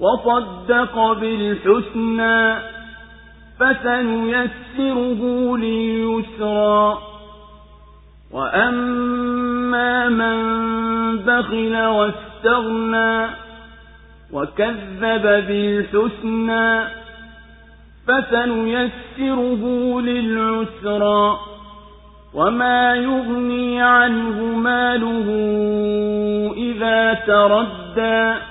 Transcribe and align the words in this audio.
وصدق 0.00 1.12
بالحسنى 1.12 2.56
فسنيسره 3.60 5.22
لليسرى 5.56 6.98
وأما 8.32 10.08
من 10.08 10.36
بخل 11.18 11.76
واستغنى 11.76 13.26
وكذب 14.32 15.22
بالحسنى 15.22 16.84
فسنيسره 18.06 19.62
للعسرى 20.00 21.38
وما 22.34 22.94
يغني 22.94 23.82
عنه 23.82 24.40
ماله 24.42 25.28
إذا 26.56 27.14
تردى 27.14 28.45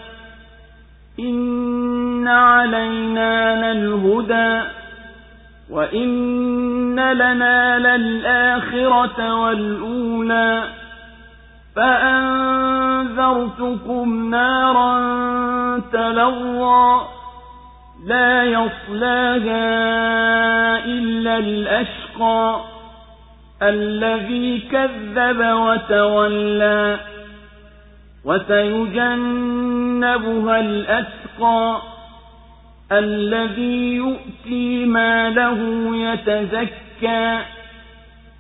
إن 1.20 2.28
علينا 2.28 3.74
للهدى 3.74 4.62
وإن 5.70 7.00
لنا 7.00 7.80
للآخرة 7.80 9.42
والأولى 9.42 10.64
فأنذرتكم 12.96 14.30
نارا 14.30 15.00
تلظى 15.94 17.02
لا 18.06 18.44
يصلاها 18.44 19.66
إلا 20.86 21.38
الأشقى 21.38 22.62
الذي 23.62 24.60
كذب 24.60 25.40
وتولى 25.40 27.00
وسيجنبها 29.26 30.60
الأتقى 30.60 31.82
الذي 32.92 33.96
يؤتي 33.96 34.86
ماله 34.86 35.60
يتزكى 35.96 37.40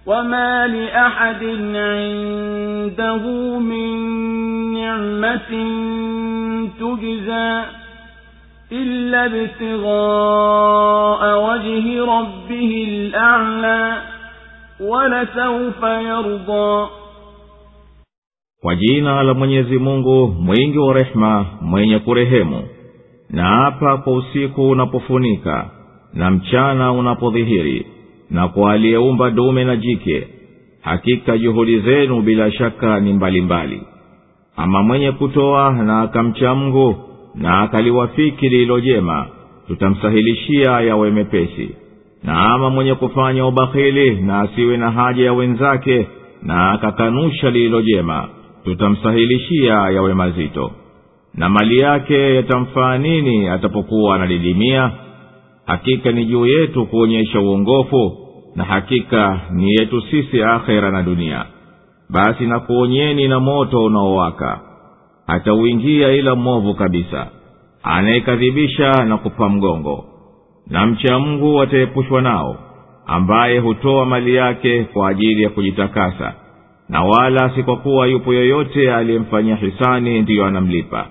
وما 0.05 0.67
لأحد 0.67 1.43
عنده 1.75 3.23
من 3.59 3.95
نعمة 4.73 5.51
تجزى 6.79 7.63
إلا 8.71 9.25
ابتغاء 9.25 10.63
وجه 11.49 12.05
ربه 12.05 12.87
الأعلى 12.89 14.01
ولسوف 14.79 15.83
يرضى 15.83 16.89
kwa 18.65 18.75
jina 18.75 19.23
la 19.23 19.33
mwenyezi 19.33 19.77
mungu 19.77 20.35
mwingi 20.39 20.77
wa 20.77 20.93
rehema 20.93 21.45
mwenye 21.61 21.99
kurehemu. 21.99 22.63
Na 23.29 23.43
hapa 23.43 23.97
kwa 23.97 24.13
usiku 24.13 24.69
unapofunika 24.69 25.69
na 26.13 26.31
mchana 26.31 26.91
unapodhihiri 26.91 27.85
na 28.29 28.47
kwa 28.47 28.73
aliyeumba 28.73 29.31
dume 29.31 29.63
na 29.63 29.75
jike 29.75 30.27
hakika 30.81 31.37
juhudi 31.37 31.79
zenu 31.79 32.21
bila 32.21 32.51
shaka 32.51 32.99
ni 32.99 33.13
mbalimbali. 33.13 33.75
Mbali. 33.75 33.87
ama 34.57 34.83
mwenye 34.83 35.11
kutoa 35.11 35.73
na 35.73 36.01
akamcha 36.01 36.55
mngu 36.55 36.95
na 37.35 37.61
akaliwafiki 37.61 38.49
lililo 38.49 38.79
jema 38.79 39.27
tutamsahilishia 39.67 40.71
yawe 40.71 41.11
mepesi. 41.11 41.69
Na 42.23 42.53
ama 42.53 42.69
mwenye 42.69 42.95
kufanya 42.95 43.45
ubakhili 43.45 44.15
na 44.21 44.39
asiwe 44.41 44.77
na 44.77 44.91
haja 44.91 45.25
ya 45.25 45.33
wenzake 45.33 46.07
na 46.43 46.71
akakanusha 46.71 47.49
lililo 47.49 47.81
jema 47.81 48.29
tutamsahilishia 48.65 49.73
yawe 49.73 50.13
mazito. 50.13 50.71
Na 51.33 51.49
mali 51.49 51.77
yake 51.77 52.35
yatamfaa 52.35 52.97
nini 52.97 53.47
atapokuwa 53.47 54.15
anadidimia 54.15 54.91
hakika 55.65 56.11
ni 56.11 56.25
juu 56.25 56.45
yetu 56.45 56.85
kuonyesha 56.85 57.39
uongofu 57.39 58.17
na 58.55 58.63
hakika 58.63 59.39
ni 59.51 59.73
yetu 59.73 60.01
sisi 60.01 60.43
akhera 60.43 60.91
na 60.91 61.03
dunia. 61.03 61.45
Basi 62.09 62.43
nakuonyeni 62.45 63.27
na 63.27 63.39
moto 63.39 63.83
unaowaka. 63.83 64.59
Hatauingia 65.27 66.11
ila 66.11 66.35
mwovu 66.35 66.73
kabisa. 66.73 67.27
Anayekadhibisha 67.83 68.91
na 69.05 69.17
kupa 69.17 69.49
mgongo. 69.49 70.05
Na 70.67 70.85
mcha 70.85 71.19
mungu 71.19 71.61
ataepushwa 71.61 72.21
nao 72.21 72.55
ambaye 73.07 73.59
hutoa 73.59 74.05
mali 74.05 74.35
yake 74.35 74.83
kwa 74.83 75.09
ajili 75.09 75.43
ya 75.43 75.49
kujitakasa 75.49 76.33
na 76.89 77.03
wala 77.03 77.49
si 77.55 77.63
kwa 77.63 77.77
kuwa 77.77 78.07
yupo 78.07 78.33
yoyote 78.33 78.93
aliyemfanyia 78.93 79.55
hisani 79.55 80.21
ndiyo 80.21 80.45
anamlipa 80.45 81.07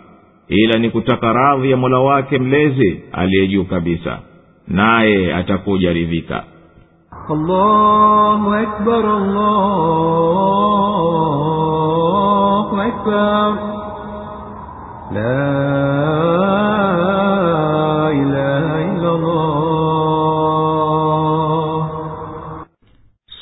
ila 0.48 0.78
ni 0.78 0.90
kutaka 0.90 1.32
radhi 1.32 1.70
ya 1.70 1.76
mola 1.76 1.98
wake 1.98 2.38
mlezi 2.38 3.00
aliye 3.12 3.46
juu 3.48 3.64
kabisa 3.64 4.18
naye 4.68 5.34
atakuja 5.34 5.92
ridhika 5.92 6.44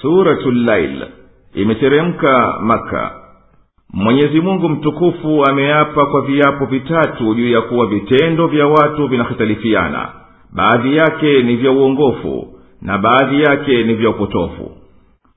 Suratul 0.01 0.65
Lail 0.67 1.02
imeteremka 1.55 2.59
maka 2.63 3.11
mwenyezi 3.93 4.41
mungu 4.41 4.69
mtukufu 4.69 5.45
ameapa 5.51 6.07
kwa 6.07 6.21
viapo 6.23 6.65
vitatu 6.67 7.35
juu 7.35 7.49
ya 7.51 7.61
kuwa 7.61 7.87
vitendo 7.87 8.47
vya 8.47 8.67
watu 8.67 9.07
vinahitalifiana 9.07 10.09
baadhi 10.53 10.97
yake 10.97 11.43
ni 11.43 11.57
vya 11.57 11.71
uongofu 11.71 12.49
na 12.83 12.99
baadhi 12.99 13.43
yake 13.43 13.83
ni 13.85 13.95
vya 13.95 14.11
upotofu. 14.11 14.71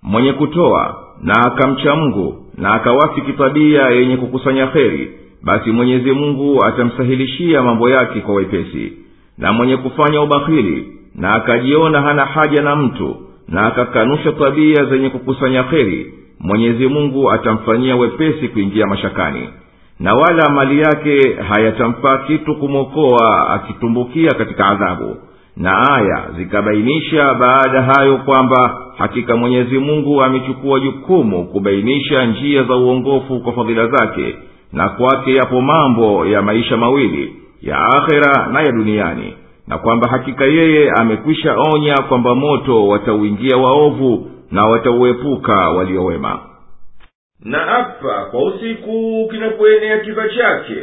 Mwenye 0.04 0.34
kutoa 0.34 1.04
na 1.22 1.34
akamcha 1.46 1.96
mungu 1.96 2.46
na 2.58 2.74
akawafiki 2.74 3.34
tabia 3.34 3.90
yenye 3.90 4.18
kukusanya 4.18 4.68
kheri 4.68 5.12
basi 5.44 5.72
mwenyezi 5.72 6.12
mungu 6.12 6.66
atamsahilishia 6.66 7.62
mambo 7.62 7.90
yake 7.90 8.20
kwa 8.22 8.36
wepesi. 8.36 8.94
Na 9.38 9.54
mwenye 9.54 9.78
kufanya 9.78 10.22
ubakhili 10.22 10.88
na 11.16 11.34
akajiona 11.34 12.02
hana 12.02 12.26
haja 12.26 12.62
na 12.62 12.76
mtu 12.76 13.16
na 13.48 13.66
akakanusha 13.66 14.32
tabia 14.32 14.86
zenye 14.86 15.10
kukusanya 15.10 15.64
kheri 15.64 16.14
mwenyezi 16.40 16.88
mungu 16.88 17.32
atamfanyia 17.32 17.96
wepesi 17.96 18.48
kuingia 18.48 18.88
mashakani. 18.88 19.50
Na 20.00 20.14
wala 20.16 20.50
mali 20.50 20.80
yake 20.80 21.20
hayatampaa 21.50 22.18
kitu 22.18 22.56
kumwokoa 22.56 23.50
akitumbukia 23.50 24.32
katika 24.32 24.66
adhabu. 24.68 25.18
Na 25.58 25.94
aya 25.96 26.24
zikabainisha 26.38 27.34
baada 27.34 27.82
hayo 27.82 28.18
kwamba 28.18 28.78
hakika 28.98 29.36
mwenyezi 29.36 29.78
mungu 29.78 30.24
amechukua 30.24 30.80
jukumu 30.80 31.46
kubainisha 31.46 32.26
njia 32.26 32.64
za 32.64 32.76
uongofu 32.76 33.40
kwa 33.40 33.54
fadhila 33.54 33.88
zake 33.88 34.36
na 34.74 34.90
kwake 34.90 35.36
yapo 35.36 35.62
mambo 35.62 36.26
ya 36.26 36.42
maisha 36.42 36.78
mawili 36.78 37.36
ya 37.62 37.78
akhera 37.86 38.48
na 38.54 38.62
ya 38.62 38.72
duniani 38.72 39.34
na 39.68 39.78
kwamba 39.78 40.08
hakika 40.08 40.46
yeye 40.46 40.92
amekwisha 40.92 41.56
onya 41.74 41.96
kwamba 42.10 42.36
moto 42.36 42.88
watauingia 42.88 43.58
waovu 43.58 44.32
na 44.52 44.66
watauepuka 44.66 45.70
waliowema 45.70 46.40
na 47.44 47.68
apa 47.78 48.26
kwa 48.32 48.44
usiku 48.44 49.28
kinapoenea 49.32 49.98
kiza 50.00 50.30
chake 50.30 50.76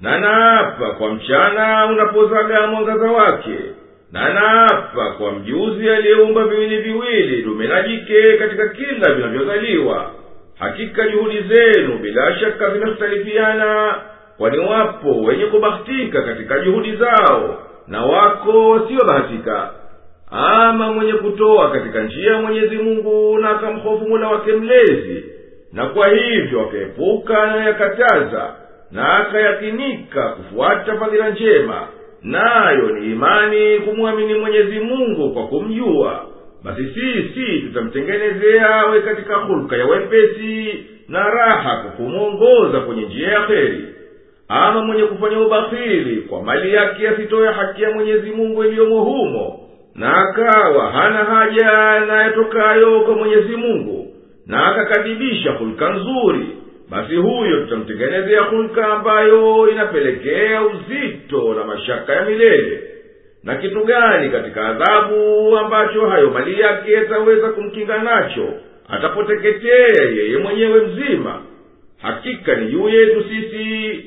na 0.00 0.18
naapa 0.18 0.90
kwa 0.90 1.14
mchana 1.14 1.86
unapozaga 1.86 2.66
mwangaza 2.66 3.10
wake 3.12 3.58
na 4.12 4.34
naapa 4.34 5.12
kwa 5.18 5.32
mjuzi 5.32 5.88
aliyeumba 5.90 6.44
viwili 6.44 6.76
viwili 6.82 7.42
dume 7.42 7.66
na 7.66 7.82
jike 7.88 8.36
katika 8.38 8.68
kila 8.68 9.14
vinavyozaliwa. 9.14 10.10
Hakika 10.58 11.08
juhudi 11.08 11.40
zenu 11.42 11.98
bila 11.98 12.38
shaka 12.38 12.70
zimekhtalifiana 12.74 13.94
kwani 14.38 14.58
wapo 14.58 15.10
wenye 15.20 15.46
kubahtika 15.46 16.22
katika 16.22 16.58
juhudi 16.60 16.96
zao 16.96 17.58
na 17.90 18.04
wako 18.04 18.70
wasiobahatika 18.70 19.70
ama 20.30 20.92
mwenye 20.92 21.12
kutoa 21.12 21.70
katika 21.70 22.02
njia 22.02 22.32
ya 22.32 22.42
mwenyezi 22.42 22.76
mungu 22.76 23.38
na 23.38 23.50
akamhofu 23.50 24.08
mula 24.08 24.28
wake 24.28 24.52
mlezi 24.52 25.24
na 25.72 25.86
kwa 25.86 26.08
hivyo 26.08 26.60
akaepuka 26.60 27.42
anayoyakataza 27.42 28.54
na 28.90 29.16
akayakinika 29.16 30.28
kufuata 30.28 30.96
fadhila 30.96 31.30
njema 31.30 31.88
nayo 32.22 32.90
ni 32.90 33.12
imani 33.12 33.78
kumwamini 33.78 34.34
mwenyezi 34.34 34.80
mungu 34.80 35.34
kwa 35.34 35.46
kumjua. 35.46 36.26
Basi 36.64 36.84
sisi 36.86 37.58
tutamtengenezea 37.60 38.74
awe 38.74 39.00
katika 39.00 39.34
hulka 39.36 39.76
ya 39.76 39.86
wepesi 39.86 40.84
na 41.08 41.30
raha 41.30 41.76
kwa 41.82 41.90
kumwongoza 41.90 42.80
kwenye 42.80 43.02
njia 43.02 43.28
ya 43.28 43.40
kheri 43.40 43.84
ama 44.48 44.84
mwenye 44.84 45.02
kufanya 45.02 45.40
ubakhili 45.40 46.16
kwa 46.16 46.42
mali 46.42 46.74
yake 46.74 47.08
asitoe 47.08 47.52
haki 47.52 47.82
ya 47.82 47.90
mwenyezi 47.90 48.30
mungu 48.30 48.64
iliyomo 48.64 49.00
humo 49.04 49.60
na 49.94 50.16
akawa 50.16 50.90
hana 50.92 51.24
haja 51.24 51.72
anayetokayo 51.90 53.00
kwa 53.00 53.14
mwenyezi 53.16 53.56
mungu 53.56 54.14
na 54.46 54.66
akakadibisha 54.66 55.50
hulka 55.52 55.90
nzuri 55.92 56.46
basi 56.90 57.16
huyo 57.16 57.60
tutamtengenezea 57.64 58.40
hulka 58.42 58.86
ambayo 58.86 59.68
inapelekea 59.70 60.62
uzito 60.62 61.54
na 61.54 61.64
mashaka 61.64 62.12
ya 62.12 62.24
milele. 62.24 62.82
Na 63.44 63.54
kitu 63.56 63.84
gani 63.84 64.30
katika 64.30 64.68
adhabu 64.68 65.56
ambacho 65.58 66.06
hayo 66.06 66.30
mali 66.30 66.60
yake 66.60 66.92
yataweza 66.92 67.48
kumkinga 67.48 67.98
nacho? 67.98 68.48
Atapoteketea 68.88 70.06
yeye 70.16 70.38
mwenyewe 70.38 70.80
mzima. 70.86 71.42
Hakika 72.02 72.54
ni 72.54 72.66
juu 72.72 72.88
yetu 72.88 73.24
sisi 73.24 74.04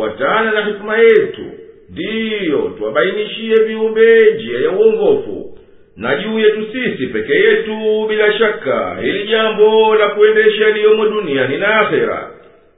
kufuatana 0.00 0.52
na 0.52 0.64
hikima 0.64 0.98
yetu. 0.98 1.42
Ndiyo 1.90 2.58
tuwabainishie 2.78 3.54
viumbe 3.54 4.34
njia 4.34 4.60
ya 4.60 4.70
uongofu. 4.70 5.58
Na 5.96 6.16
juu 6.16 6.38
yetu 6.38 6.66
sisi 6.72 7.06
peke 7.06 7.32
yetu 7.34 8.06
bila 8.08 8.32
shaka 8.38 8.96
hili 9.02 9.26
jambo 9.28 9.94
la 9.94 10.08
kuendesha 10.08 10.64
yaliyomo 10.64 11.06
duniani 11.08 11.56
na 11.58 11.80
akhera. 11.80 12.30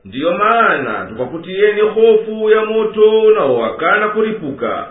Ndiyo 0.05 0.33
maana 0.33 1.07
tukakutieni 1.09 1.81
hofu 1.81 2.51
ya 2.51 2.65
moto 2.65 3.21
unaowakana 3.21 4.09
kuripuka. 4.09 4.89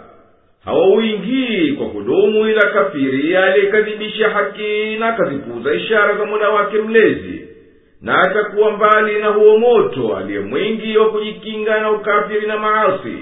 Hawauingii 0.66 1.72
kwa 1.72 1.88
kudumu 1.90 2.48
ila 2.50 2.62
kafiri 2.62 3.36
aliyekadhibisha 3.38 4.30
haki 4.30 4.96
na 5.00 5.08
akazipuuza 5.08 5.74
ishara 5.74 6.18
za 6.18 6.26
mola 6.26 6.50
wake 6.50 6.78
mlezi 6.78 7.41
na 8.02 8.22
atakuwa 8.22 8.72
mbali 8.72 9.20
na 9.20 9.28
huo 9.28 9.58
moto 9.58 10.16
aliye 10.18 10.40
mwingi 10.40 10.98
wa 10.98 11.10
kujikinga 11.10 11.80
na 11.80 11.92
ukafiri 11.92 12.48
na 12.48 12.58
maasi 12.58 13.18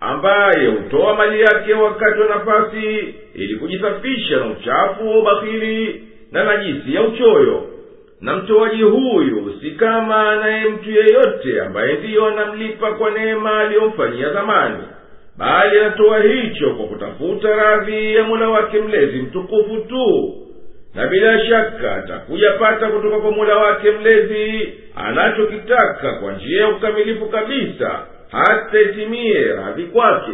ambaye 0.00 0.66
hutoa 0.66 1.16
mali 1.16 1.40
yake 1.40 1.74
wakati 1.74 2.20
wa 2.20 2.26
nafasi 2.28 3.14
ili 3.34 3.56
kujisafisha 3.56 4.36
na 4.36 4.46
uchafu 4.46 5.10
wa 5.10 5.18
ubahili 5.18 6.04
na 6.32 6.44
najisi 6.44 6.94
ya 6.94 7.02
uchoyo. 7.02 7.64
Na 8.20 8.36
mtoaji 8.36 8.82
huyu 8.82 9.54
si 9.60 9.70
kama 9.70 10.36
naye 10.36 10.64
mtu 10.68 10.90
yeyote 10.90 11.60
ambaye 11.66 11.92
ndiyo 11.94 12.26
anamlipa 12.26 12.92
kwa 12.92 13.10
neema 13.10 13.58
aliyomfanyia 13.60 14.32
zamani 14.32 14.78
bali 15.38 15.78
anatoa 15.80 16.20
hicho 16.22 16.70
kwa 16.74 16.86
kutafuta 16.86 17.56
radhi 17.56 18.14
ya 18.14 18.24
mola 18.24 18.48
wake 18.48 18.80
mlezi 18.80 19.18
mtukufu 19.18 19.76
tu 19.88 20.34
na 20.94 21.06
bila 21.06 21.46
shaka 21.46 21.94
atakujapata 21.94 22.88
kutoka 22.88 23.18
kwa 23.18 23.30
mola 23.30 23.56
wake 23.56 23.90
mlezi 23.90 24.72
anachokitaka 24.96 26.12
kwa 26.12 26.32
njia 26.32 26.60
ya 26.60 26.68
ukamilifu 26.68 27.26
kabisa 27.26 28.00
hata 28.32 28.80
itimie 28.80 29.44
radhi 29.44 29.82
kwake 29.84 30.32